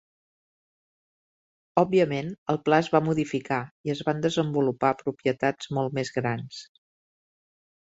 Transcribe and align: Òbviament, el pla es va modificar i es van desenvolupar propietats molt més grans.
Òbviament, 1.81 2.31
el 2.53 2.59
pla 2.69 2.79
es 2.85 2.89
va 2.95 3.03
modificar 3.09 3.61
i 3.91 3.95
es 3.97 4.03
van 4.09 4.25
desenvolupar 4.25 4.93
propietats 5.05 5.73
molt 5.79 5.97
més 6.01 6.15
grans. 6.19 6.67